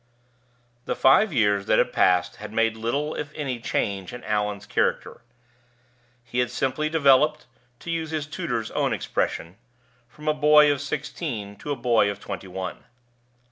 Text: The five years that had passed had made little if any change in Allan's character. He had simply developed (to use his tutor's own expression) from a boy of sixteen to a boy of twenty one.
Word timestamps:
The 0.85 0.95
five 0.95 1.31
years 1.31 1.67
that 1.67 1.77
had 1.77 1.93
passed 1.93 2.37
had 2.37 2.51
made 2.51 2.75
little 2.75 3.13
if 3.13 3.31
any 3.35 3.59
change 3.59 4.13
in 4.13 4.23
Allan's 4.23 4.65
character. 4.65 5.21
He 6.23 6.39
had 6.39 6.49
simply 6.49 6.89
developed 6.89 7.45
(to 7.81 7.91
use 7.91 8.09
his 8.09 8.25
tutor's 8.25 8.71
own 8.71 8.93
expression) 8.93 9.57
from 10.09 10.27
a 10.27 10.33
boy 10.33 10.71
of 10.71 10.81
sixteen 10.81 11.55
to 11.57 11.69
a 11.71 11.75
boy 11.75 12.09
of 12.09 12.19
twenty 12.19 12.47
one. 12.47 12.83